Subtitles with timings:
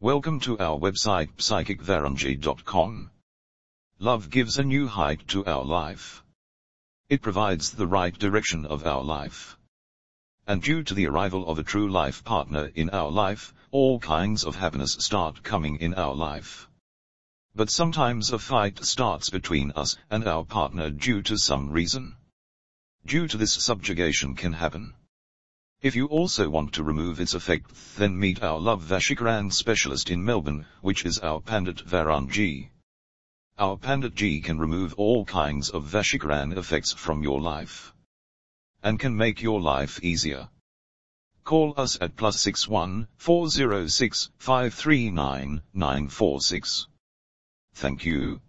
[0.00, 3.10] Welcome to our website psychicvarunji.com.
[3.98, 6.22] Love gives a new height to our life.
[7.08, 9.56] It provides the right direction of our life.
[10.46, 14.44] And due to the arrival of a true life partner in our life, all kinds
[14.44, 16.68] of happiness start coming in our life.
[17.54, 22.16] But sometimes a fight starts between us and our partner due to some reason.
[23.06, 24.92] Due to this subjugation can happen.
[25.82, 30.24] If you also want to remove its effect, then meet our Love Vashikaran specialist in
[30.24, 32.70] Melbourne, which is our Pandit Varun ji.
[33.58, 37.92] Our Pandit ji can remove all kinds of Vashikaran effects from your life.
[38.82, 40.48] And can make your life easier.
[41.44, 46.86] Call us at plus 61 406 539 946.
[47.74, 48.40] Thank you.